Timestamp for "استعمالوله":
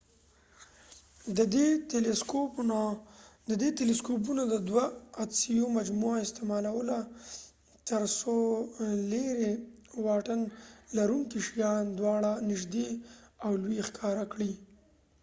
6.25-6.99